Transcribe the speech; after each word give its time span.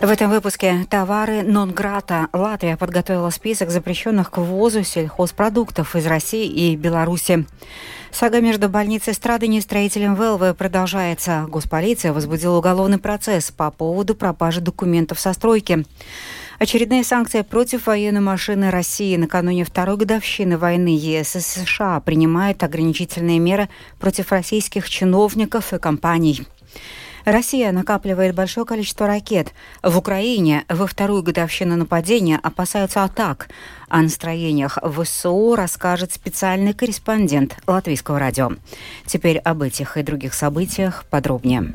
В 0.00 0.08
этом 0.08 0.30
выпуске 0.30 0.86
товары 0.88 1.42
нон-грата. 1.42 2.28
Латвия 2.32 2.76
подготовила 2.76 3.30
список 3.30 3.70
запрещенных 3.70 4.30
к 4.30 4.38
ввозу 4.38 4.84
сельхозпродуктов 4.84 5.96
из 5.96 6.06
России 6.06 6.46
и 6.46 6.76
Беларуси. 6.76 7.46
Сага 8.12 8.40
между 8.40 8.68
больницей 8.68 9.12
Страдани 9.12 9.58
и 9.58 9.60
строителем 9.60 10.14
ВЛВ 10.14 10.56
продолжается. 10.56 11.46
Госполиция 11.48 12.12
возбудила 12.12 12.58
уголовный 12.58 12.98
процесс 12.98 13.50
по 13.50 13.72
поводу 13.72 14.14
пропажи 14.14 14.60
документов 14.60 15.18
со 15.18 15.32
стройки. 15.32 15.84
Очередные 16.60 17.02
санкции 17.02 17.42
против 17.42 17.88
военной 17.88 18.20
машины 18.20 18.70
России 18.70 19.16
накануне 19.16 19.64
второй 19.64 19.96
годовщины 19.96 20.58
войны 20.58 20.96
ЕС 20.96 21.34
и 21.34 21.40
США 21.40 21.98
принимают 21.98 22.62
ограничительные 22.62 23.40
меры 23.40 23.68
против 23.98 24.30
российских 24.30 24.88
чиновников 24.88 25.72
и 25.72 25.78
компаний. 25.80 26.46
Россия 27.30 27.72
накапливает 27.72 28.34
большое 28.34 28.64
количество 28.64 29.06
ракет. 29.06 29.52
В 29.82 29.98
Украине 29.98 30.64
во 30.70 30.86
вторую 30.86 31.22
годовщину 31.22 31.76
нападения 31.76 32.40
опасаются 32.42 33.04
атак. 33.04 33.48
О 33.88 34.00
настроениях 34.00 34.78
в 34.80 35.04
ВСУ 35.04 35.54
расскажет 35.54 36.10
специальный 36.10 36.72
корреспондент 36.72 37.58
Латвийского 37.66 38.18
радио. 38.18 38.52
Теперь 39.04 39.36
об 39.38 39.60
этих 39.60 39.98
и 39.98 40.02
других 40.02 40.32
событиях 40.32 41.04
подробнее. 41.10 41.70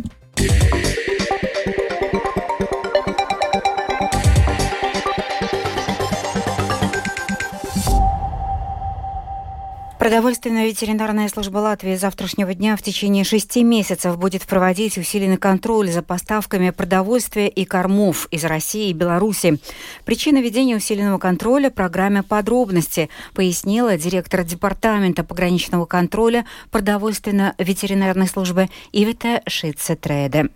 Продовольственная 10.04 10.66
ветеринарная 10.66 11.30
служба 11.30 11.60
Латвии 11.60 11.96
с 11.96 12.02
завтрашнего 12.02 12.54
дня 12.54 12.76
в 12.76 12.82
течение 12.82 13.24
шести 13.24 13.64
месяцев 13.64 14.18
будет 14.18 14.42
проводить 14.42 14.98
усиленный 14.98 15.38
контроль 15.38 15.90
за 15.90 16.02
поставками 16.02 16.72
продовольствия 16.72 17.48
и 17.48 17.64
кормов 17.64 18.28
из 18.30 18.44
России 18.44 18.90
и 18.90 18.94
Беларуси. 18.94 19.60
Причина 20.04 20.42
ведения 20.42 20.76
усиленного 20.76 21.20
контроля– 21.20 21.70
программе 21.74 22.22
подробности, 22.22 23.10
пояснила 23.34 23.98
директор 23.98 24.44
департамента 24.44 25.24
пограничного 25.24 25.86
контроля 25.86 26.46
продовольственно-ветеринарной 26.70 28.28
службы 28.28 28.68
Ивета 28.92 29.42
Шицетреде. 29.48 30.50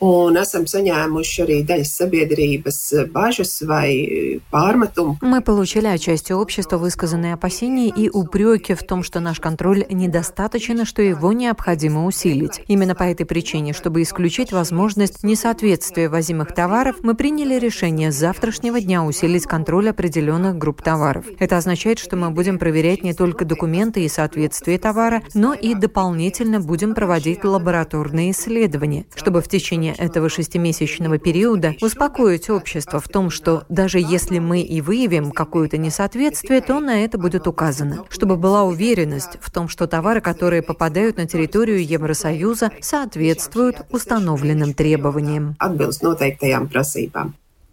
Un 0.00 0.38
esam 0.38 0.64
saņēmuši 0.70 1.42
arī 1.44 1.58
daļas 1.66 1.92
sabiedrības 2.00 2.78
bažas 3.12 3.58
vai 3.66 4.40
pārmetumu. 4.50 5.18
Мы 5.20 5.40
получили 5.40 5.86
отчасти 5.86 6.32
общества 6.32 6.78
высказанные 6.78 7.34
опасения 7.34 7.88
и 7.88 8.08
упреки 8.08 8.74
в 8.74 8.82
том, 8.84 9.02
что 9.02 9.20
наш 9.20 9.40
контроль 9.40 9.84
недостаточен 9.90 10.78
что 10.84 11.02
его 11.02 11.32
необходимо 11.32 12.06
усилить. 12.06 12.60
Именно 12.68 12.94
по 12.94 13.02
этой 13.02 13.26
причине, 13.26 13.72
чтобы 13.72 14.02
исключить 14.02 14.52
возможность 14.52 15.24
несоответствия 15.24 16.08
возимых 16.08 16.54
товаров, 16.54 16.96
мы 17.02 17.14
приняли 17.14 17.58
решение 17.58 18.12
с 18.12 18.16
завтрашнего 18.16 18.80
дня 18.80 19.02
усилить 19.02 19.44
контроль 19.44 19.90
определенных 19.90 20.56
групп 20.56 20.82
товаров. 20.82 21.24
Это 21.38 21.56
означает, 21.56 21.98
что 21.98 22.16
мы 22.16 22.30
будем 22.30 22.58
проверять 22.58 23.02
не 23.02 23.14
только 23.14 23.44
документы 23.44 24.04
и 24.04 24.08
соответствие 24.08 24.78
товара, 24.78 25.22
но 25.34 25.54
и 25.54 25.74
дополнительно 25.74 26.60
будем 26.60 26.94
проводить 26.94 27.44
лабораторные 27.44 28.30
исследования, 28.30 29.06
чтобы 29.16 29.40
в 29.40 29.48
течение 29.48 29.87
течение 29.88 29.94
этого 29.94 30.28
шестимесячного 30.28 31.18
периода 31.18 31.74
успокоить 31.80 32.50
общество 32.50 33.00
в 33.00 33.08
том, 33.08 33.30
что 33.30 33.64
даже 33.68 33.98
если 33.98 34.38
мы 34.38 34.60
и 34.60 34.80
выявим 34.80 35.30
какое-то 35.30 35.78
несоответствие, 35.78 36.60
то 36.60 36.80
на 36.80 37.04
это 37.04 37.18
будет 37.18 37.46
указано, 37.46 38.04
чтобы 38.08 38.36
была 38.36 38.64
уверенность 38.64 39.38
в 39.40 39.50
том, 39.50 39.68
что 39.68 39.86
товары, 39.86 40.20
которые 40.20 40.62
попадают 40.62 41.16
на 41.16 41.26
территорию 41.26 41.84
Евросоюза, 41.84 42.70
соответствуют 42.80 43.82
установленным 43.90 44.74
требованиям. 44.74 45.56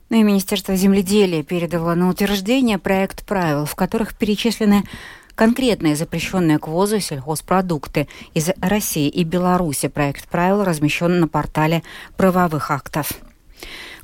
Ну 0.10 0.20
и 0.20 0.24
Министерство 0.24 0.76
земледелия 0.76 1.42
передало 1.44 1.96
на 1.96 2.10
утверждение 2.10 2.78
проект 2.78 3.26
правил, 3.26 3.66
в 3.66 3.76
которых 3.76 4.16
перечислены 4.16 4.84
Конкретные 5.36 5.98
запрещенные 5.98 6.60
к 6.60 6.68
ввозу 6.68 7.02
сельхозпродукты 7.02 8.08
из 8.34 8.50
России 8.62 9.10
и 9.10 9.26
Беларуси. 9.26 9.90
Проект 9.90 10.30
правил 10.30 10.64
размещен 10.64 11.20
на 11.20 11.28
портале 11.28 11.84
правовых 12.16 12.72
актов. 12.72 13.12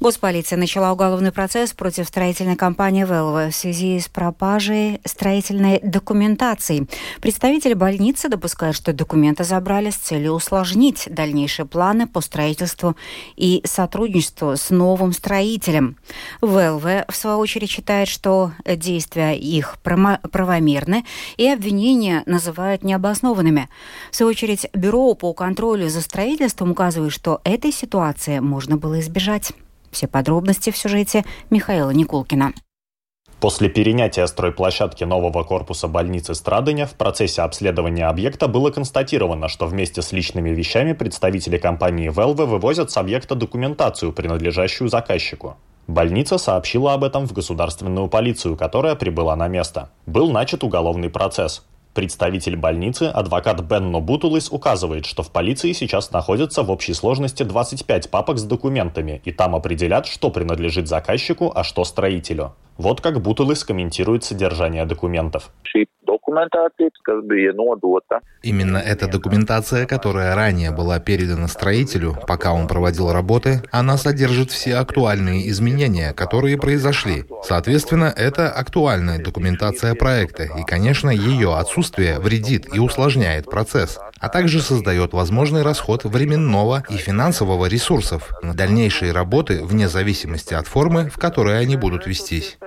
Госполиция 0.01 0.57
начала 0.57 0.91
уголовный 0.91 1.31
процесс 1.31 1.73
против 1.73 2.07
строительной 2.07 2.56
компании 2.56 3.06
«Велва» 3.06 3.51
в 3.51 3.56
связи 3.56 4.00
с 4.00 4.07
пропажей 4.07 5.00
строительной 5.06 5.79
документации. 5.84 6.88
Представители 7.22 7.75
больницы 7.75 8.28
допускают, 8.28 8.75
что 8.75 8.94
документы 8.94 9.44
забрали 9.44 9.91
с 9.91 9.97
целью 9.97 10.31
усложнить 10.31 11.07
дальнейшие 11.11 11.67
планы 11.67 12.07
по 12.07 12.22
строительству 12.22 12.95
и 13.35 13.61
сотрудничеству 13.63 14.57
с 14.57 14.72
новым 14.72 15.13
строителем. 15.13 15.97
ВЛВ, 16.41 16.84
в 17.07 17.16
свою 17.16 17.38
очередь, 17.38 17.69
считает, 17.69 18.07
что 18.07 18.53
действия 18.66 19.38
их 19.38 19.78
правомерны 19.84 21.06
и 21.38 21.47
обвинения 21.47 22.23
называют 22.25 22.84
необоснованными. 22.84 23.69
В 24.09 24.16
свою 24.16 24.31
очередь, 24.31 24.66
Бюро 24.73 25.13
по 25.13 25.31
контролю 25.35 25.90
за 25.90 26.01
строительством 26.01 26.72
указывает, 26.72 27.13
что 27.13 27.40
этой 27.44 27.72
ситуации 27.72 28.40
можно 28.40 28.78
было 28.78 29.00
избежать. 29.00 29.51
Все 29.91 30.07
подробности 30.07 30.72
в 30.72 30.78
сюжете 30.78 31.24
Михаила 31.50 31.91
Никулкина. 31.91 32.53
После 33.41 33.69
перенятия 33.69 34.28
стройплощадки 34.28 35.03
нового 35.03 35.44
корпуса 35.44 35.88
больницы 35.88 36.35
Страдыня 36.35 36.85
в 36.85 36.94
процессе 36.94 37.41
обследования 37.41 38.06
объекта 38.06 38.47
было 38.47 38.69
констатировано, 38.69 39.47
что 39.47 39.66
вместе 39.66 40.03
с 40.03 40.12
личными 40.12 40.52
вещами 40.52 40.94
представители 40.94 41.57
компании 41.57 42.09
«Велве» 42.09 42.46
вывозят 42.46 42.91
с 42.91 42.97
объекта 42.97 43.34
документацию, 43.34 44.13
принадлежащую 44.13 44.90
заказчику. 44.90 45.57
Больница 45.88 46.38
сообщила 46.38 46.94
об 46.94 47.03
этом 47.03 47.25
в 47.25 47.34
государственную 47.34 48.08
полицию, 48.09 48.56
которая 48.56 48.94
прибыла 48.94 49.35
на 49.35 49.47
место. 49.47 49.90
Был 50.06 50.29
начат 50.29 50.63
уголовный 50.63 51.09
процесс. 51.09 51.66
Представитель 51.94 52.56
больницы, 52.56 53.03
адвокат 53.03 53.62
Бенно 53.66 54.00
Бутулис, 54.00 54.50
указывает, 54.50 55.06
что 55.06 55.24
в 55.24 55.31
полиции 55.31 55.74
сейчас 55.74 56.12
находится 56.12 56.63
в 56.63 56.72
общей 56.72 56.94
сложности 56.94 57.44
25 57.44 58.09
папок 58.09 58.38
с 58.38 58.44
документами, 58.44 59.22
и 59.25 59.34
там 59.34 59.56
определят, 59.56 60.06
что 60.06 60.29
принадлежит 60.29 60.88
заказчику, 60.88 61.52
а 61.53 61.66
что 61.66 61.84
строителю. 61.84 62.53
Вот 62.78 63.02
как 63.02 63.22
Бутулис 63.22 63.63
комментирует 63.63 64.24
содержание 64.24 64.85
документов. 64.85 65.52
Именно 68.41 68.78
эта 68.78 69.08
документация, 69.08 69.85
которая 69.85 70.35
ранее 70.35 70.72
была 70.72 71.00
передана 71.00 71.47
строителю, 71.47 72.18
пока 72.28 72.53
он 72.53 72.68
проводил 72.68 73.12
работы, 73.12 73.62
она 73.72 73.97
содержит 73.97 74.50
все 74.50 74.75
актуальные 74.75 75.50
изменения, 75.50 76.13
которые 76.13 76.58
произошли. 76.58 77.25
Соответственно, 77.44 78.13
это 78.16 78.50
актуальная 78.50 79.23
документация 79.23 79.94
проекта, 79.94 80.44
и, 80.44 80.63
конечно, 80.63 81.09
ее 81.09 81.56
отсутствие 81.56 81.80
вредит 82.19 82.67
и 82.73 82.79
усложняет 82.79 83.45
процесс, 83.45 83.99
а 84.19 84.29
также 84.29 84.61
создает 84.61 85.13
возможный 85.13 85.63
расход 85.63 86.03
временного 86.03 86.83
и 86.89 86.93
финансового 86.93 87.65
ресурсов 87.65 88.29
на 88.41 88.53
дальнейшие 88.53 89.11
работы 89.11 89.63
вне 89.63 89.87
зависимости 89.87 90.53
от 90.53 90.67
формы, 90.67 91.09
в 91.09 91.17
которой 91.17 91.59
они 91.59 91.75
будут 91.75 92.07
вестись. 92.07 92.57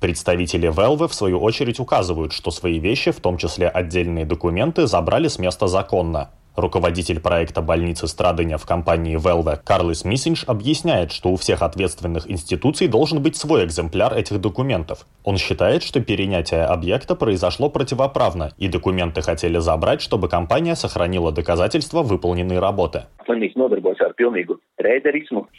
Представители 0.00 0.66
Велвы, 0.66 1.08
в 1.08 1.14
свою 1.14 1.40
очередь, 1.40 1.80
указывают, 1.80 2.32
что 2.32 2.50
свои 2.50 2.78
вещи, 2.78 3.10
в 3.10 3.20
том 3.20 3.36
числе 3.36 3.68
отдельные 3.68 4.24
документы, 4.24 4.86
забрали 4.86 5.28
с 5.28 5.38
места 5.38 5.66
законно. 5.66 6.30
Руководитель 6.56 7.18
проекта 7.20 7.62
больницы 7.62 8.06
Страдыня 8.06 8.58
в 8.58 8.66
компании 8.66 9.16
Велве 9.16 9.58
Карлис 9.64 10.04
Миссинш 10.04 10.44
объясняет, 10.46 11.10
что 11.10 11.30
у 11.30 11.36
всех 11.36 11.62
ответственных 11.62 12.30
институций 12.30 12.86
должен 12.86 13.20
быть 13.20 13.36
свой 13.36 13.64
экземпляр 13.64 14.14
этих 14.16 14.40
документов. 14.40 15.04
Он 15.24 15.36
считает, 15.36 15.82
что 15.82 16.00
перенятие 16.00 16.64
объекта 16.64 17.16
произошло 17.16 17.70
противоправно, 17.70 18.52
и 18.56 18.68
документы 18.68 19.20
хотели 19.20 19.58
забрать, 19.58 20.00
чтобы 20.00 20.28
компания 20.28 20.76
сохранила 20.76 21.32
доказательства 21.32 22.02
выполненной 22.02 22.60
работы. 22.60 23.04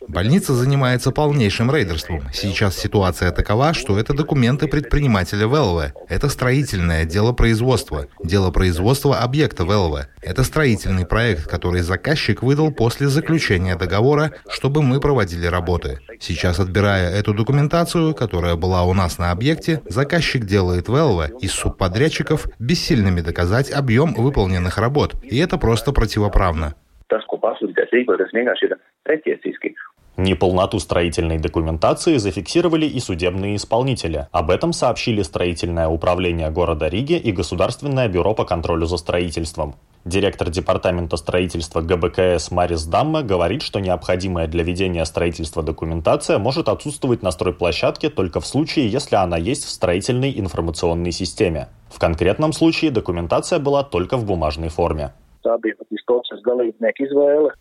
Больница 0.08 0.54
занимается 0.54 1.12
полнейшим 1.12 1.74
рейдерством. 1.74 2.22
Сейчас 2.34 2.78
ситуация 2.78 3.32
такова, 3.32 3.74
что 3.74 3.98
это 3.98 4.14
документы 4.14 4.68
предпринимателя 4.68 5.48
ВЛВ. 5.48 5.94
Это 6.10 6.28
строительное 6.28 7.06
дело 7.06 7.32
производства. 7.32 8.08
Дело 8.24 8.52
производства 8.52 9.20
объекта 9.20 9.64
ВЛВ. 9.64 10.08
Это 10.22 10.44
строительный 10.44 11.06
проект, 11.06 11.48
который 11.48 11.82
заказчик 11.82 12.44
выдал 12.44 12.72
после 12.72 13.08
заключения 13.08 13.78
договора, 13.78 14.34
чтобы 14.50 14.82
мы 14.82 15.00
проводили 15.00 15.46
работы. 15.48 16.00
Сейчас, 16.20 16.60
отбирая 16.60 17.10
эту 17.10 17.34
документацию, 17.34 18.14
которая 18.14 18.56
была 18.56 18.84
у 18.84 18.94
нас 18.94 19.18
на 19.18 19.32
объекте, 19.32 19.82
заказчик 19.88 20.44
делает 20.44 20.90
ВЛВ 20.90 21.42
из 21.42 21.52
субподрядчиков 21.52 22.48
бессильными 22.60 23.22
доказать 23.22 23.72
объем 23.72 24.14
выполненных 24.14 24.78
работ. 24.78 25.16
И 25.24 25.38
это 25.38 25.58
просто 25.58 25.94
противоправно 25.94 26.76
tas, 27.08 27.26
ko 27.30 27.38
vienkārši 27.38 28.72
pretiesiski. 29.06 29.76
Неполноту 30.18 30.80
строительной 30.80 31.40
документации 31.40 32.16
зафиксировали 32.18 32.86
и 32.86 33.00
судебные 33.02 33.58
исполнители. 33.58 34.28
Об 34.32 34.50
этом 34.50 34.72
сообщили 34.72 35.22
строительное 35.24 35.90
управление 35.90 36.50
города 36.52 36.88
Риги 36.88 37.18
и 37.18 37.34
Государственное 37.34 38.08
бюро 38.08 38.34
по 38.34 38.46
контролю 38.46 38.86
за 38.86 38.96
строительством. 38.96 39.76
Директор 40.06 40.50
департамента 40.50 41.18
строительства 41.18 41.82
ГБКС 41.82 42.52
Марис 42.52 42.86
Дамма 42.86 43.24
говорит, 43.24 43.62
что 43.62 43.82
необходимая 43.82 44.48
для 44.48 44.64
ведения 44.64 45.04
строительства 45.04 45.64
документация 45.64 46.38
может 46.38 46.70
отсутствовать 46.70 47.22
на 47.22 47.32
стройплощадке 47.32 48.10
только 48.10 48.40
в 48.40 48.48
случае, 48.48 48.88
если 48.88 49.16
она 49.16 49.36
есть 49.36 49.66
в 49.66 49.70
строительной 49.70 50.40
информационной 50.40 51.12
системе. 51.12 51.68
В 51.90 52.00
конкретном 52.00 52.54
случае 52.54 52.92
документация 52.92 53.60
была 53.60 53.84
только 53.84 54.16
в 54.16 54.26
бумажной 54.26 54.70
форме. 54.70 55.12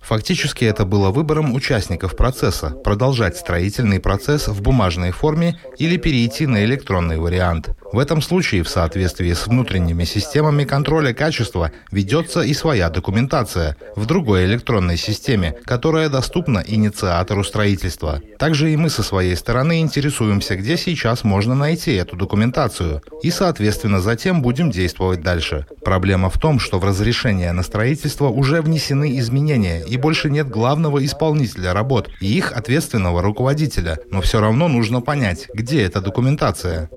Фактически 0.00 0.64
это 0.64 0.84
было 0.84 1.10
выбором 1.10 1.54
участников 1.54 2.16
процесса– 2.16 2.70
продолжать 2.84 3.36
строительный 3.36 4.00
процесс 4.00 4.48
в 4.48 4.62
бумажной 4.62 5.10
форме 5.10 5.58
или 5.78 5.96
перейти 5.96 6.46
на 6.46 6.64
электронный 6.64 7.18
вариант. 7.18 7.70
В 7.92 7.98
этом 7.98 8.22
случае, 8.22 8.62
в 8.62 8.68
соответствии 8.68 9.32
с 9.32 9.46
внутренними 9.46 10.04
системами 10.04 10.64
контроля 10.64 11.12
качества, 11.12 11.70
ведется 11.92 12.40
и 12.40 12.52
своя 12.54 12.90
документация 12.90 13.76
в 13.94 14.06
другой 14.06 14.46
электронной 14.46 14.96
системе, 14.96 15.56
которая 15.64 16.08
доступна 16.08 16.62
инициатору 16.66 17.44
строительства. 17.44 18.20
Также 18.38 18.72
и 18.72 18.76
мы 18.76 18.90
со 18.90 19.02
своей 19.02 19.36
стороны 19.36 19.80
интересуемся, 19.80 20.56
где 20.56 20.76
сейчас 20.76 21.22
можно 21.22 21.54
найти 21.54 21.94
эту 21.94 22.16
документацию, 22.16 23.00
и, 23.22 23.30
соответственно, 23.30 24.00
затем 24.00 24.42
будем 24.42 24.70
действовать 24.70 25.22
дальше. 25.22 25.66
Проблема 25.84 26.30
в 26.30 26.38
том, 26.38 26.58
что 26.58 26.78
в 26.78 26.84
разрешение 26.84 27.52
на 27.52 27.62
строительство 27.74 28.28
уже 28.28 28.62
внесены 28.62 29.18
изменения, 29.18 29.82
и 29.82 29.96
больше 29.96 30.30
нет 30.30 30.48
главного 30.48 31.04
исполнителя 31.04 31.74
работ 31.74 32.08
и 32.20 32.26
их 32.26 32.56
ответственного 32.56 33.20
руководителя, 33.20 33.98
но 34.12 34.20
все 34.20 34.40
равно 34.40 34.68
нужно 34.68 35.00
понять, 35.00 35.48
где 35.52 35.82
эта 35.82 36.00
документация. 36.00 36.88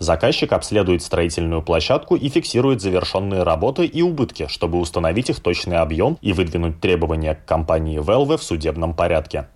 Заказчик 0.00 0.52
обследует 0.52 1.02
строительную 1.02 1.62
площадку 1.62 2.16
и 2.16 2.28
фиксирует 2.28 2.80
завершенные 2.80 3.44
работы 3.44 3.84
и 3.86 4.02
убытки, 4.02 4.48
чтобы 4.48 4.80
установить 4.80 5.30
их 5.30 5.38
точный 5.38 5.76
объем 5.76 6.18
и 6.20 6.32
выдвинуть 6.32 6.80
требования 6.80 7.36
к 7.36 7.44
компании 7.44 7.98
Велве 7.98 8.38
в 8.38 8.42
судебном 8.42 8.92
порядке. 8.92 9.46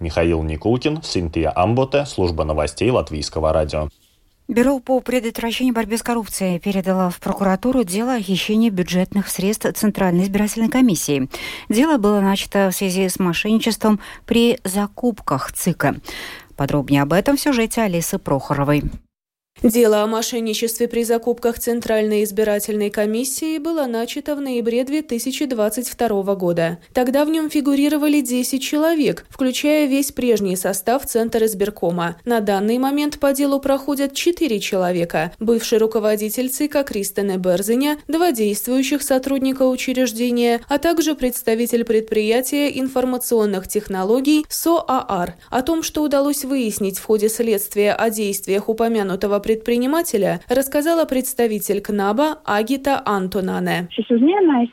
Михаил 0.00 0.42
Никулкин, 0.42 1.02
Синтия 1.02 1.52
Амботе, 1.54 2.06
служба 2.06 2.44
новостей 2.44 2.90
Латвийского 2.90 3.52
радио. 3.52 3.88
Бюро 4.52 4.80
по 4.80 5.00
предотвращению 5.00 5.72
борьбы 5.72 5.96
с 5.96 6.02
коррупцией 6.02 6.58
передало 6.58 7.08
в 7.08 7.20
прокуратуру 7.20 7.84
дело 7.84 8.16
о 8.16 8.20
хищении 8.20 8.68
бюджетных 8.68 9.28
средств 9.28 9.66
Центральной 9.74 10.24
избирательной 10.24 10.68
комиссии. 10.68 11.30
Дело 11.70 11.96
было 11.96 12.20
начато 12.20 12.68
в 12.70 12.74
связи 12.74 13.08
с 13.08 13.18
мошенничеством 13.18 13.98
при 14.26 14.58
закупках 14.62 15.52
ЦИКа. 15.52 15.96
Подробнее 16.54 17.00
об 17.00 17.14
этом 17.14 17.38
в 17.38 17.40
сюжете 17.40 17.80
Алисы 17.80 18.18
Прохоровой. 18.18 18.82
Дело 19.62 20.02
о 20.02 20.08
мошенничестве 20.08 20.88
при 20.88 21.04
закупках 21.04 21.56
Центральной 21.56 22.24
избирательной 22.24 22.90
комиссии 22.90 23.58
было 23.58 23.86
начато 23.86 24.34
в 24.34 24.40
ноябре 24.40 24.82
2022 24.82 26.34
года. 26.34 26.78
Тогда 26.92 27.24
в 27.24 27.30
нем 27.30 27.48
фигурировали 27.48 28.22
10 28.22 28.60
человек, 28.60 29.24
включая 29.30 29.86
весь 29.86 30.10
прежний 30.10 30.56
состав 30.56 31.06
Центра 31.06 31.46
избиркома. 31.46 32.16
На 32.24 32.40
данный 32.40 32.78
момент 32.78 33.20
по 33.20 33.32
делу 33.32 33.60
проходят 33.60 34.14
4 34.14 34.58
человека. 34.58 35.30
Бывший 35.38 35.78
руководитель 35.78 36.48
ЦИКа 36.48 36.82
Кристене 36.82 37.36
Берзиня, 37.36 37.98
два 38.08 38.32
действующих 38.32 39.00
сотрудника 39.00 39.62
учреждения, 39.68 40.60
а 40.68 40.78
также 40.78 41.14
представитель 41.14 41.84
предприятия 41.84 42.80
информационных 42.80 43.68
технологий 43.68 44.44
СОААР. 44.48 45.36
О 45.50 45.62
том, 45.62 45.84
что 45.84 46.02
удалось 46.02 46.44
выяснить 46.44 46.98
в 46.98 47.04
ходе 47.04 47.28
следствия 47.28 47.92
о 47.92 48.10
действиях 48.10 48.68
упомянутого 48.68 49.38
предприятия, 49.38 49.51
предпринимателя 49.52 50.40
рассказала 50.48 51.04
представитель 51.04 51.82
КНАБа 51.82 52.38
Агита 52.44 53.02
Антонане. 53.04 53.88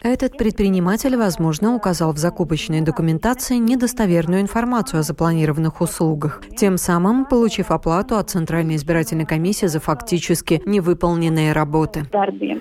Этот 0.02 0.38
предприниматель, 0.38 1.18
возможно, 1.18 1.76
указал 1.76 2.14
в 2.14 2.18
закупочной 2.18 2.82
документации 2.82 3.56
недостоверную 3.56 4.42
информацию 4.42 5.02
о 5.02 5.04
запланированных 5.04 5.82
услугах, 5.82 6.42
тем 6.56 6.78
самым 6.78 7.26
получив 7.26 7.72
оплату 7.72 8.16
от 8.16 8.30
Центральной 8.30 8.78
избирательной 8.78 9.26
комиссии 9.26 9.66
за 9.66 9.82
фактически 9.82 10.62
невыполненные 10.66 11.52
работы. 11.52 12.06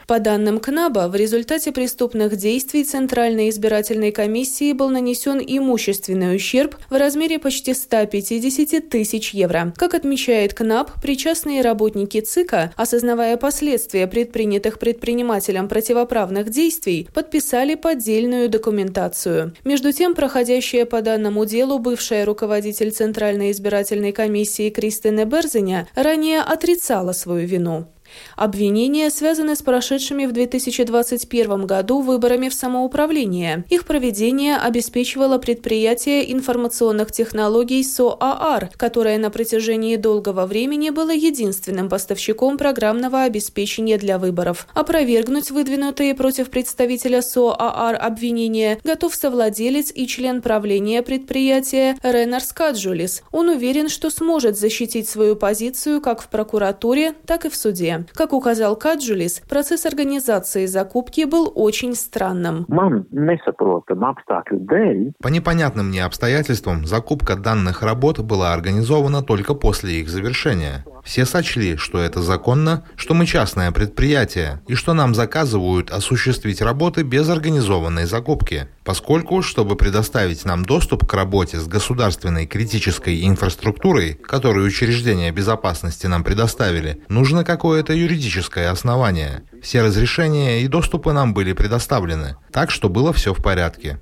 По 0.09 0.19
данным 0.19 0.59
КНАБа, 0.59 1.09
в 1.09 1.15
результате 1.15 1.70
преступных 1.70 2.37
действий 2.37 2.82
Центральной 2.82 3.50
избирательной 3.50 4.11
комиссии 4.11 4.73
был 4.73 4.88
нанесен 4.88 5.38
имущественный 5.38 6.35
ущерб 6.35 6.76
в 6.91 6.99
размере 6.99 7.38
почти 7.38 7.75
150 7.75 8.88
тысяч 8.88 9.35
евро. 9.35 9.73
Как 9.76 9.94
отмечает 9.94 10.55
КНАБ, 10.55 11.00
причастные 11.03 11.62
работники 11.62 12.07
сотрудники 12.08 12.20
ЦИКа, 12.20 12.72
осознавая 12.76 13.37
последствия 13.37 14.06
предпринятых 14.06 14.78
предпринимателем 14.78 15.69
противоправных 15.69 16.50
действий, 16.50 17.08
подписали 17.14 17.75
поддельную 17.75 18.49
документацию. 18.49 19.55
Между 19.64 19.93
тем, 19.93 20.14
проходящая 20.14 20.87
по 20.87 21.02
данному 21.02 21.44
делу 21.44 21.78
бывшая 21.78 22.25
руководитель 22.25 22.90
Центральной 22.90 23.50
избирательной 23.50 24.12
комиссии 24.12 24.70
Кристина 24.70 25.25
Берзиня 25.25 25.87
ранее 25.94 26.40
отрицала 26.40 27.12
свою 27.12 27.46
вину. 27.46 27.87
Обвинения 28.37 29.10
связаны 29.10 29.56
с 29.56 29.62
прошедшими 29.62 30.26
в 30.26 30.32
2021 30.32 31.66
году 31.66 32.00
выборами 32.00 32.49
в 32.49 32.55
самоуправление. 32.55 33.64
Их 33.69 33.84
проведение 33.84 34.56
обеспечивало 34.56 35.38
предприятие 35.38 36.32
информационных 36.32 37.12
технологий 37.12 37.82
СОААР, 37.82 38.70
которое 38.76 39.19
на 39.19 39.31
протяжении 39.31 39.96
долгого 39.96 40.46
времени 40.46 40.90
было 40.90 41.10
единственным 41.10 41.88
поставщиком 41.88 42.58
программного 42.58 43.22
обеспечения 43.22 43.99
для 43.99 44.19
выборов. 44.19 44.66
Опровергнуть 44.75 45.50
выдвинутые 45.50 46.14
против 46.14 46.50
представителя 46.50 47.22
СОААР 47.22 47.99
обвинения 48.00 48.78
готов 48.84 49.14
совладелец 49.14 49.90
и 49.94 50.06
член 50.06 50.43
правления 50.43 51.02
предприятия 51.02 51.96
Ренар 52.02 52.43
Скаджулис. 52.43 53.22
Он 53.32 53.49
уверен, 53.49 53.88
что 53.88 54.10
сможет 54.10 54.58
защитить 54.58 55.08
свою 55.08 55.37
позицию 55.37 56.00
как 56.00 56.22
в 56.22 56.28
прокуратуре, 56.28 57.14
так 57.26 57.44
и 57.44 57.49
в 57.49 57.56
суде. 57.56 57.97
Как 58.14 58.32
указал 58.32 58.76
Каджулис, 58.76 59.42
процесс 59.48 59.86
организации 59.86 60.66
закупки 60.66 61.24
был 61.24 61.52
очень 61.54 61.94
странным. 61.94 62.66
По 65.22 65.28
непонятным 65.28 65.88
мне 65.88 66.04
обстоятельствам 66.04 66.86
закупка 66.86 67.36
данных 67.36 67.82
работ 67.82 68.18
была 68.20 68.52
организована 68.52 69.22
только 69.22 69.54
после 69.54 70.00
их 70.00 70.08
завершения. 70.08 70.84
Все 71.04 71.24
сочли, 71.24 71.76
что 71.76 71.98
это 72.00 72.20
законно, 72.20 72.84
что 72.96 73.14
мы 73.14 73.24
частное 73.24 73.72
предприятие 73.72 74.60
и 74.67 74.74
что 74.74 74.93
нам 74.93 75.14
заказывают 75.14 75.90
осуществить 75.90 76.60
работы 76.60 77.02
без 77.02 77.28
организованной 77.28 78.05
закупки. 78.05 78.69
Поскольку, 78.84 79.43
чтобы 79.43 79.76
предоставить 79.76 80.44
нам 80.44 80.64
доступ 80.64 81.06
к 81.06 81.14
работе 81.14 81.58
с 81.58 81.67
государственной 81.67 82.46
критической 82.46 83.26
инфраструктурой, 83.26 84.14
которую 84.14 84.67
учреждения 84.67 85.31
безопасности 85.31 86.06
нам 86.06 86.24
предоставили, 86.24 87.02
нужно 87.08 87.44
какое-то 87.44 87.87
юридическое 87.92 88.70
основание. 88.70 89.42
Все 89.62 89.82
разрешения 89.82 90.62
и 90.62 90.69
доступы 90.69 91.12
нам 91.12 91.34
были 91.34 91.53
предоставлены, 91.53 92.36
так 92.53 92.70
что 92.70 92.88
было 92.88 93.12
все 93.12 93.34
в 93.34 93.43
порядке. 93.43 93.98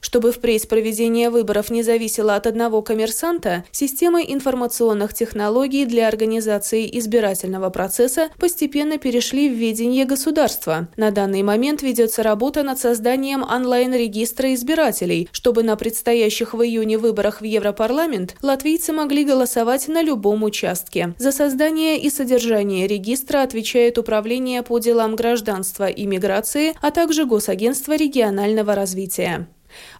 Чтобы 0.00 0.32
впредь 0.32 0.68
проведение 0.68 1.30
выборов 1.30 1.70
не 1.70 1.82
зависело 1.82 2.36
от 2.36 2.46
одного 2.46 2.82
коммерсанта, 2.82 3.64
системы 3.70 4.24
информационных 4.26 5.14
технологий 5.14 5.84
для 5.86 6.08
организации 6.08 6.88
избирательного 6.98 7.70
процесса 7.70 8.28
постепенно 8.38 8.98
перешли 8.98 9.48
в 9.48 9.54
ведение 9.54 10.04
государства. 10.04 10.88
На 10.96 11.10
данный 11.10 11.42
момент 11.42 11.82
ведется 11.82 12.22
работа 12.22 12.62
над 12.62 12.78
созданием 12.78 13.42
онлайн-регистра 13.42 14.54
избирателей, 14.54 15.28
чтобы 15.32 15.62
на 15.62 15.76
предстоящих 15.76 16.54
в 16.54 16.62
июне 16.62 16.98
выборах 16.98 17.40
в 17.40 17.44
Европарламент 17.44 18.36
латвийцы 18.42 18.92
могли 18.92 19.24
голосовать 19.24 19.88
на 19.88 20.02
любом 20.02 20.42
участке. 20.42 21.14
За 21.18 21.32
создание 21.32 21.98
и 22.00 22.10
содержание 22.10 22.86
регистра 22.86 23.42
отвечает 23.42 23.98
Управление 24.02 24.64
по 24.64 24.80
делам 24.80 25.14
гражданства 25.14 25.86
и 25.88 26.06
миграции, 26.06 26.74
а 26.80 26.90
также 26.90 27.24
Госагентство 27.24 27.94
регионального 27.94 28.74
развития. 28.74 29.46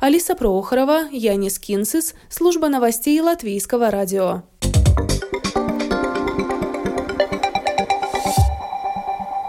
Алиса 0.01 0.35
Прохорова, 0.35 1.05
Янис 1.13 1.61
Кинсис, 1.61 2.17
служба 2.29 2.67
новостей 2.67 3.21
Латвийского 3.21 3.93
радио. 3.93 4.43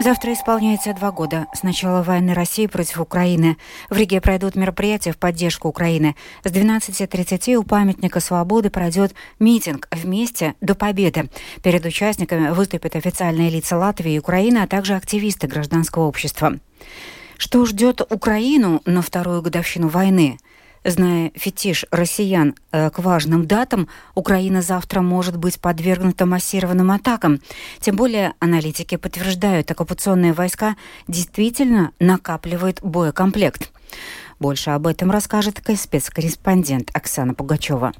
Завтра 0.03 0.33
исполняется 0.33 0.93
два 0.93 1.13
года 1.13 1.47
с 1.53 1.63
начала 1.63 2.03
войны 2.03 2.33
России 2.33 2.67
против 2.67 2.99
Украины. 2.99 3.55
В 3.89 3.95
Риге 3.95 4.19
пройдут 4.19 4.55
мероприятия 4.55 5.13
в 5.13 5.17
поддержку 5.17 5.69
Украины. 5.69 6.17
С 6.43 6.51
12.30 6.51 7.55
у 7.55 7.63
памятника 7.63 8.19
свободы 8.19 8.69
пройдет 8.69 9.15
митинг 9.39 9.87
«Вместе 9.91 10.55
до 10.59 10.75
победы». 10.75 11.29
Перед 11.63 11.85
участниками 11.85 12.49
выступят 12.49 12.97
официальные 12.97 13.49
лица 13.49 13.77
Латвии 13.77 14.15
и 14.15 14.19
Украины, 14.19 14.57
а 14.57 14.67
также 14.67 14.95
активисты 14.95 15.47
гражданского 15.47 16.03
общества. 16.03 16.59
Что 17.37 17.65
ждет 17.65 18.01
Украину 18.09 18.81
на 18.85 19.01
вторую 19.01 19.41
годовщину 19.41 19.87
войны? 19.87 20.37
Зная 20.85 21.31
фетиш 21.35 21.85
россиян 21.91 22.55
э, 22.71 22.89
к 22.89 22.99
важным 22.99 23.47
датам, 23.47 23.87
Украина 24.15 24.61
завтра 24.61 25.01
может 25.01 25.37
быть 25.37 25.59
подвергнута 25.59 26.25
массированным 26.25 26.91
атакам. 26.91 27.39
Тем 27.79 27.95
более 27.95 28.33
аналитики 28.39 28.97
подтверждают, 28.97 29.71
оккупационные 29.71 30.33
войска 30.33 30.75
действительно 31.07 31.91
накапливают 31.99 32.81
боекомплект. 32.81 33.71
Больше 34.39 34.71
об 34.71 34.87
этом 34.87 35.09
расскажет 35.09 35.61
спецкорреспондент 35.77 36.89
Оксана 36.93 37.33
Пугачева. 37.33 37.93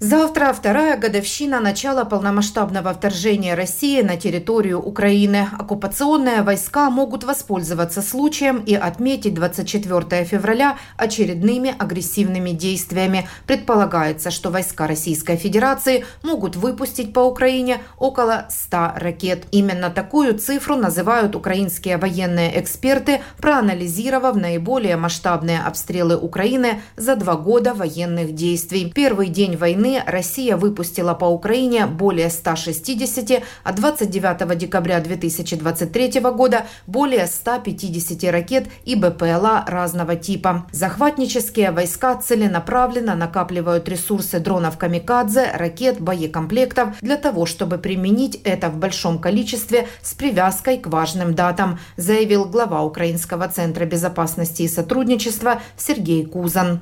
Завтра 0.00 0.52
вторая 0.52 0.96
годовщина 0.96 1.58
начала 1.58 2.04
полномасштабного 2.04 2.94
вторжения 2.94 3.54
России 3.54 4.00
на 4.00 4.16
территорию 4.16 4.80
Украины. 4.80 5.48
Оккупационные 5.58 6.42
войска 6.42 6.88
могут 6.88 7.24
воспользоваться 7.24 8.00
случаем 8.00 8.62
и 8.64 8.76
отметить 8.76 9.34
24 9.34 10.24
февраля 10.24 10.78
очередными 10.96 11.74
агрессивными 11.76 12.50
действиями. 12.50 13.28
Предполагается, 13.48 14.30
что 14.30 14.50
войска 14.50 14.86
Российской 14.86 15.36
Федерации 15.36 16.04
могут 16.22 16.54
выпустить 16.54 17.12
по 17.12 17.18
Украине 17.18 17.78
около 17.98 18.46
100 18.50 18.92
ракет. 18.94 19.46
Именно 19.50 19.90
такую 19.90 20.38
цифру 20.38 20.76
называют 20.76 21.34
украинские 21.34 21.96
военные 21.96 22.60
эксперты, 22.60 23.20
проанализировав 23.38 24.36
наиболее 24.36 24.96
масштабные 24.96 25.60
обстрелы 25.60 26.16
Украины 26.16 26.82
за 26.96 27.16
два 27.16 27.34
года 27.34 27.74
военных 27.74 28.36
действий. 28.36 28.92
Первый 28.94 29.26
день 29.26 29.56
войны 29.56 29.87
войны 29.88 30.02
Россия 30.06 30.56
выпустила 30.56 31.14
по 31.14 31.24
Украине 31.24 31.86
более 31.86 32.30
160, 32.30 33.42
а 33.64 33.72
29 33.72 34.58
декабря 34.58 35.00
2023 35.00 36.20
года 36.20 36.66
более 36.86 37.26
150 37.26 38.30
ракет 38.30 38.66
и 38.84 38.94
БПЛА 38.94 39.64
разного 39.66 40.16
типа. 40.16 40.66
Захватнические 40.72 41.70
войска 41.70 42.16
целенаправленно 42.16 43.14
накапливают 43.14 43.88
ресурсы 43.88 44.40
дронов 44.40 44.78
«Камикадзе», 44.78 45.50
ракет, 45.54 46.00
боекомплектов 46.00 47.00
для 47.00 47.16
того, 47.16 47.46
чтобы 47.46 47.78
применить 47.78 48.40
это 48.44 48.68
в 48.68 48.76
большом 48.76 49.18
количестве 49.18 49.88
с 50.02 50.14
привязкой 50.14 50.78
к 50.78 50.86
важным 50.86 51.34
датам, 51.34 51.78
заявил 51.96 52.44
глава 52.44 52.82
Украинского 52.82 53.48
центра 53.48 53.84
безопасности 53.84 54.62
и 54.62 54.68
сотрудничества 54.68 55.60
Сергей 55.76 56.26
Кузан. 56.26 56.80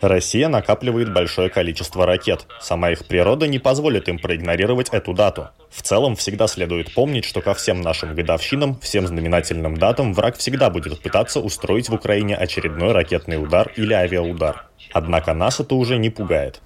Россия 0.00 0.48
накапливает 0.48 0.93
накапливает 0.94 1.12
большое 1.12 1.48
количество 1.48 2.06
ракет. 2.06 2.46
Сама 2.60 2.90
их 2.90 3.06
природа 3.06 3.46
не 3.46 3.58
позволит 3.58 4.08
им 4.08 4.18
проигнорировать 4.18 4.88
эту 4.90 5.12
дату. 5.12 5.48
В 5.70 5.82
целом, 5.82 6.14
всегда 6.14 6.46
следует 6.46 6.94
помнить, 6.94 7.24
что 7.24 7.40
ко 7.40 7.54
всем 7.54 7.80
нашим 7.80 8.14
годовщинам, 8.14 8.78
всем 8.80 9.06
знаменательным 9.06 9.76
датам 9.76 10.14
враг 10.14 10.36
всегда 10.36 10.70
будет 10.70 11.00
пытаться 11.02 11.40
устроить 11.40 11.88
в 11.88 11.94
Украине 11.94 12.36
очередной 12.36 12.92
ракетный 12.92 13.42
удар 13.42 13.72
или 13.76 13.92
авиаудар. 13.92 14.66
Однако 14.92 15.34
нас 15.34 15.60
это 15.60 15.74
уже 15.74 15.98
не 15.98 16.10
пугает. 16.10 16.60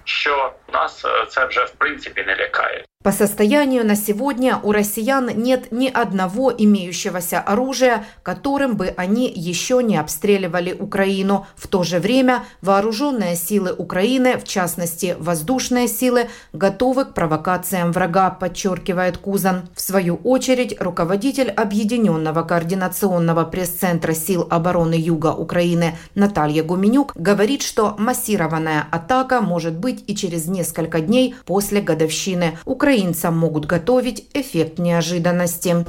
Нас 0.73 1.05
це 1.29 1.45
вже 1.45 1.65
в 1.65 1.71
принципі 1.71 2.23
не 2.27 2.35
лякає. 2.35 2.83
По 3.01 3.13
состоянию 3.13 3.85
на 3.85 3.95
сегодня 3.95 4.59
у 4.61 4.73
россиян 4.73 5.31
нет 5.33 5.71
ни 5.71 5.87
одного 5.87 6.51
имеющегося 6.51 7.39
оружия, 7.39 8.03
которым 8.23 8.75
бы 8.75 8.93
они 8.97 9.31
еще 9.33 9.81
не 9.81 9.95
обстреливали 9.95 10.73
Украину. 10.73 11.47
В 11.55 11.69
то 11.69 11.83
же 11.83 11.99
время 11.99 12.43
вооруженные 12.61 13.37
силы 13.37 13.71
Украины, 13.71 14.37
в 14.37 14.43
частности 14.43 15.15
воздушные 15.17 15.87
силы, 15.87 16.27
готовы 16.51 17.05
к 17.05 17.13
провокациям 17.13 17.93
врага, 17.93 18.31
подчеркивает 18.31 19.17
Кузан. 19.17 19.69
В 19.73 19.79
свою 19.79 20.17
очередь, 20.25 20.75
руководитель 20.81 21.51
Объединенного 21.51 22.43
координационного 22.43 23.45
пресс-центра 23.45 24.13
сил 24.13 24.45
обороны 24.49 24.95
Юга 24.95 25.31
Украины 25.31 25.97
Наталья 26.15 26.63
Гуменюк 26.63 27.13
говорит, 27.15 27.61
что 27.61 27.95
массированная 27.97 28.87
атака 28.91 29.39
может 29.39 29.77
быть 29.77 30.03
и 30.05 30.15
через 30.17 30.47
несколько 30.47 30.58
дней 30.99 31.35
после 31.45 31.81
годовщины. 31.81 32.57
Украинцам 32.65 33.37
могут 33.37 33.65
готовить 33.65 34.27
эффект 34.33 34.79
неожиданности. 34.79 35.85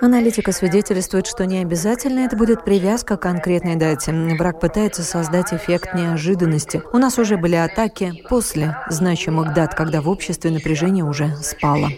Аналитика 0.00 0.52
свидетельствует, 0.52 1.26
что 1.26 1.44
не 1.46 1.60
обязательно 1.60 2.20
это 2.20 2.36
будет 2.36 2.64
привязка 2.64 3.16
к 3.16 3.22
конкретной 3.22 3.76
дате. 3.76 4.12
Враг 4.38 4.60
пытается 4.60 5.02
создать 5.02 5.52
эффект 5.52 5.94
неожиданности. 5.94 6.82
У 6.92 6.98
нас 6.98 7.18
уже 7.18 7.36
были 7.36 7.56
атаки 7.56 8.24
после 8.28 8.76
значимых 8.88 9.54
дат, 9.54 9.74
когда 9.74 10.00
в 10.00 10.08
обществе 10.08 10.50
напряжение 10.50 11.04
уже 11.04 11.36
спало. 11.42 11.88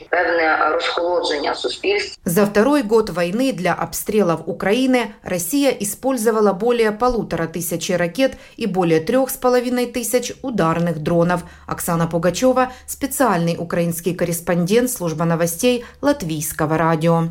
За 2.24 2.46
второй 2.46 2.82
год 2.82 3.10
войны 3.10 3.52
для 3.52 3.74
обстрелов 3.74 4.42
Украины 4.46 5.14
Россия 5.22 5.70
использовала 5.70 6.52
более 6.52 6.92
полутора 6.92 7.46
тысячи 7.46 7.92
ракет 7.92 8.36
и 8.56 8.66
более 8.66 9.00
трех 9.00 9.30
с 9.30 9.36
половиной 9.36 9.86
тысяч 9.86 10.32
ударных 10.46 11.02
дронов. 11.02 11.44
Оксана 11.66 12.06
Пугачева, 12.06 12.72
специальный 12.86 13.56
украинский 13.58 14.14
корреспондент 14.14 14.90
служба 14.90 15.24
новостей 15.24 15.84
Латвийского 16.00 16.78
радио. 16.78 17.28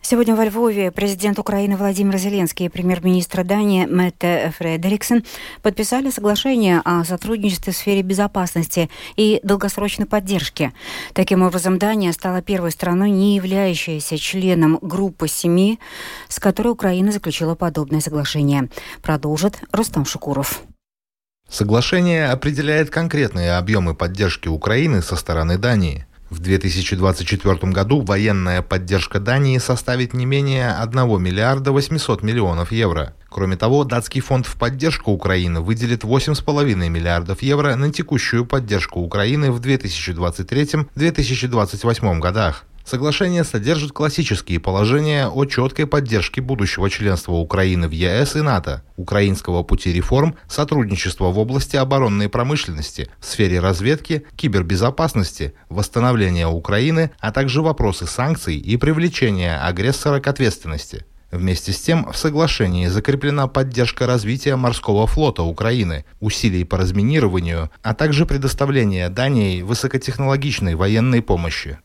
Сегодня 0.00 0.34
во 0.34 0.44
Львове 0.44 0.90
президент 0.90 1.38
Украины 1.38 1.76
Владимир 1.76 2.16
Зеленский 2.16 2.66
и 2.66 2.68
премьер-министр 2.70 3.44
Дании 3.44 3.84
Мэтте 3.84 4.54
Фредериксон 4.56 5.24
подписали 5.60 6.08
соглашение 6.10 6.80
о 6.84 7.04
сотрудничестве 7.04 7.72
в 7.72 7.76
сфере 7.76 8.02
безопасности 8.02 8.88
и 9.16 9.40
долгосрочной 9.42 10.06
поддержки. 10.06 10.72
Таким 11.12 11.42
образом, 11.42 11.78
Дания 11.78 12.12
стала 12.12 12.40
первой 12.40 12.70
страной, 12.70 13.10
не 13.10 13.36
являющейся 13.36 14.16
членом 14.16 14.78
группы 14.80 15.28
семи, 15.28 15.78
с 16.28 16.38
которой 16.38 16.68
Украина 16.68 17.12
заключила 17.12 17.54
подобное 17.54 18.00
соглашение. 18.00 18.70
Продолжит 19.02 19.58
Рустам 19.72 20.06
Шукуров. 20.06 20.62
Соглашение 21.50 22.26
определяет 22.26 22.90
конкретные 22.90 23.56
объемы 23.56 23.94
поддержки 23.94 24.48
Украины 24.48 25.00
со 25.00 25.16
стороны 25.16 25.56
Дании. 25.56 26.04
В 26.28 26.40
2024 26.40 27.72
году 27.72 28.02
военная 28.02 28.60
поддержка 28.60 29.18
Дании 29.18 29.56
составит 29.56 30.12
не 30.12 30.26
менее 30.26 30.72
1 30.72 31.22
миллиарда 31.22 31.72
800 31.72 32.22
миллионов 32.22 32.70
евро. 32.70 33.14
Кроме 33.30 33.56
того, 33.56 33.84
датский 33.84 34.20
фонд 34.20 34.46
в 34.46 34.56
поддержку 34.56 35.10
Украины 35.10 35.62
выделит 35.62 36.04
8,5 36.04 36.74
миллиардов 36.90 37.42
евро 37.42 37.74
на 37.76 37.90
текущую 37.90 38.44
поддержку 38.44 39.00
Украины 39.00 39.50
в 39.50 39.58
2023-2028 39.62 42.18
годах. 42.18 42.66
Соглашение 42.88 43.44
содержит 43.44 43.92
классические 43.92 44.60
положения 44.60 45.28
о 45.28 45.44
четкой 45.44 45.86
поддержке 45.86 46.40
будущего 46.40 46.88
членства 46.88 47.32
Украины 47.32 47.86
в 47.86 47.90
ЕС 47.90 48.34
и 48.34 48.40
НАТО, 48.40 48.82
украинского 48.96 49.62
пути 49.62 49.92
реформ, 49.92 50.36
сотрудничества 50.48 51.26
в 51.26 51.38
области 51.38 51.76
оборонной 51.76 52.30
промышленности, 52.30 53.10
в 53.20 53.26
сфере 53.26 53.60
разведки, 53.60 54.24
кибербезопасности, 54.36 55.52
восстановления 55.68 56.48
Украины, 56.48 57.10
а 57.20 57.30
также 57.30 57.60
вопросы 57.60 58.06
санкций 58.06 58.56
и 58.56 58.78
привлечения 58.78 59.58
агрессора 59.58 60.20
к 60.20 60.26
ответственности. 60.26 61.04
Вместе 61.30 61.74
с 61.74 61.82
тем, 61.82 62.10
в 62.10 62.16
соглашении 62.16 62.86
закреплена 62.86 63.48
поддержка 63.48 64.06
развития 64.06 64.56
морского 64.56 65.06
флота 65.06 65.42
Украины, 65.42 66.06
усилий 66.20 66.64
по 66.64 66.78
разминированию, 66.78 67.70
а 67.82 67.92
также 67.92 68.24
предоставление 68.24 69.10
Дании 69.10 69.60
высокотехнологичной 69.60 70.74
военной 70.74 71.20
помощи. 71.20 71.80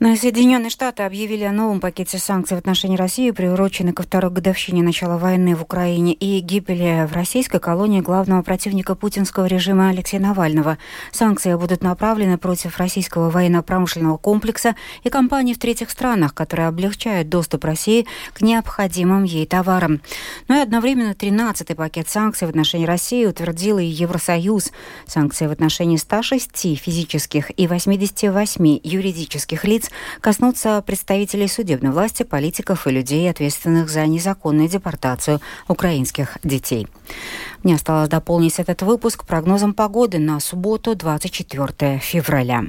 Но 0.00 0.14
Соединенные 0.14 0.70
Штаты 0.70 1.02
объявили 1.02 1.42
о 1.42 1.50
новом 1.50 1.80
пакете 1.80 2.18
санкций 2.18 2.56
в 2.56 2.60
отношении 2.60 2.96
России, 2.96 3.32
приуроченной 3.32 3.92
ко 3.92 4.04
второй 4.04 4.30
годовщине 4.30 4.80
начала 4.80 5.18
войны 5.18 5.56
в 5.56 5.62
Украине 5.62 6.12
и 6.12 6.38
гибели 6.38 7.04
в 7.04 7.12
российской 7.14 7.58
колонии 7.58 8.00
главного 8.00 8.42
противника 8.42 8.94
путинского 8.94 9.46
режима 9.46 9.88
Алексея 9.88 10.20
Навального. 10.20 10.78
Санкции 11.10 11.52
будут 11.56 11.82
направлены 11.82 12.38
против 12.38 12.78
российского 12.78 13.28
военно-промышленного 13.28 14.18
комплекса 14.18 14.76
и 15.02 15.10
компаний 15.10 15.52
в 15.52 15.58
третьих 15.58 15.90
странах, 15.90 16.32
которые 16.32 16.68
облегчают 16.68 17.28
доступ 17.28 17.64
России 17.64 18.06
к 18.34 18.40
необходимым 18.40 19.24
ей 19.24 19.46
товарам. 19.46 20.00
Но 20.46 20.58
и 20.58 20.60
одновременно 20.60 21.10
13-й 21.10 21.74
пакет 21.74 22.08
санкций 22.08 22.46
в 22.46 22.50
отношении 22.50 22.86
России 22.86 23.26
утвердил 23.26 23.78
и 23.80 23.84
Евросоюз. 23.84 24.70
Санкции 25.08 25.48
в 25.48 25.50
отношении 25.50 25.96
106 25.96 26.78
физических 26.78 27.50
и 27.58 27.66
88 27.66 28.78
юридических 28.84 29.64
лиц 29.64 29.87
коснутся 30.20 30.82
представителей 30.82 31.48
судебной 31.48 31.92
власти, 31.92 32.22
политиков 32.22 32.86
и 32.86 32.90
людей, 32.90 33.30
ответственных 33.30 33.88
за 33.88 34.06
незаконную 34.06 34.68
депортацию 34.68 35.40
украинских 35.68 36.38
детей. 36.42 36.86
Мне 37.62 37.74
осталось 37.74 38.08
дополнить 38.08 38.58
этот 38.58 38.82
выпуск 38.82 39.26
прогнозом 39.26 39.74
погоды 39.74 40.18
на 40.18 40.40
субботу, 40.40 40.94
24 40.94 41.98
февраля. 41.98 42.64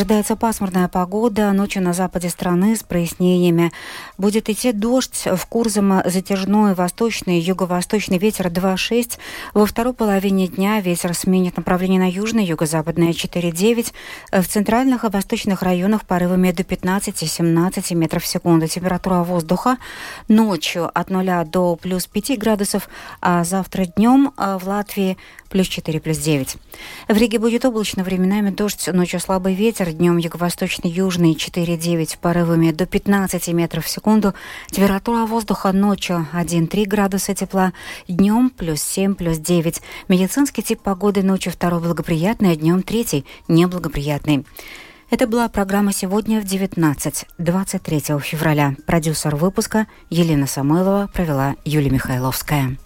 Ожидается 0.00 0.34
пасмурная 0.34 0.88
погода. 0.88 1.52
Ночью 1.52 1.82
на 1.82 1.92
западе 1.92 2.30
страны 2.30 2.74
с 2.74 2.82
прояснениями. 2.82 3.70
Будет 4.16 4.48
идти 4.48 4.72
дождь. 4.72 5.26
В 5.26 5.44
Курзово 5.44 6.02
затяжной 6.06 6.72
восточный 6.72 7.38
юго-восточный 7.38 8.16
ветер 8.16 8.46
2,6. 8.46 9.18
Во 9.52 9.66
второй 9.66 9.92
половине 9.92 10.46
дня 10.46 10.80
ветер 10.80 11.12
сменит 11.12 11.58
направление 11.58 12.00
на 12.00 12.10
южный, 12.10 12.46
юго-западное 12.46 13.10
4,9. 13.10 13.92
В 14.40 14.48
центральных 14.48 15.04
и 15.04 15.08
восточных 15.08 15.60
районах 15.60 16.06
порывами 16.06 16.50
до 16.50 16.62
15-17 16.62 17.94
метров 17.94 18.24
в 18.24 18.26
секунду. 18.26 18.68
Температура 18.68 19.16
воздуха 19.16 19.76
ночью 20.28 20.90
от 20.98 21.10
0 21.10 21.44
до 21.44 21.76
плюс 21.76 22.06
5 22.06 22.38
градусов, 22.38 22.88
а 23.20 23.44
завтра 23.44 23.84
днем 23.84 24.32
в 24.38 24.62
Латвии 24.66 25.18
плюс 25.50 25.66
4, 25.66 26.00
плюс 26.00 26.16
9. 26.16 26.56
В 27.08 27.16
Риге 27.16 27.38
будет 27.38 27.64
облачно, 27.64 28.02
временами 28.02 28.50
дождь, 28.50 28.88
ночью 28.90 29.20
слабый 29.20 29.54
ветер, 29.54 29.89
днем 29.92 30.16
юго-восточный 30.16 30.90
южный 30.90 31.34
4-9 31.34 32.18
порывами 32.20 32.72
до 32.72 32.86
15 32.86 33.48
метров 33.48 33.84
в 33.84 33.88
секунду. 33.88 34.34
Температура 34.70 35.26
воздуха 35.26 35.72
ночью 35.72 36.26
1-3 36.32 36.84
градуса 36.86 37.34
тепла, 37.34 37.72
днем 38.08 38.50
плюс 38.50 38.82
7, 38.82 39.14
плюс 39.14 39.38
9. 39.38 39.82
Медицинский 40.08 40.62
тип 40.62 40.80
погоды 40.80 41.22
ночью 41.22 41.52
второй 41.52 41.80
благоприятный, 41.80 42.52
а 42.52 42.56
днем 42.56 42.82
третий 42.82 43.24
неблагоприятный. 43.48 44.44
Это 45.10 45.26
была 45.26 45.48
программа 45.48 45.92
«Сегодня 45.92 46.40
в 46.40 46.44
19, 46.44 47.26
23 47.38 48.00
февраля». 48.20 48.76
Продюсер 48.86 49.34
выпуска 49.34 49.88
Елена 50.08 50.46
Самойлова 50.46 51.10
провела 51.12 51.56
Юлия 51.64 51.90
Михайловская. 51.90 52.76